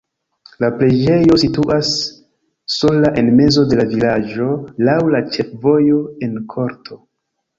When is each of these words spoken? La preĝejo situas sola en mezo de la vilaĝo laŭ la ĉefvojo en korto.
La 0.63 0.69
preĝejo 0.77 1.35
situas 1.41 1.89
sola 2.77 3.11
en 3.21 3.29
mezo 3.41 3.65
de 3.73 3.79
la 3.79 3.85
vilaĝo 3.91 4.49
laŭ 4.89 4.97
la 5.17 5.21
ĉefvojo 5.37 5.99
en 6.29 6.41
korto. 6.55 6.99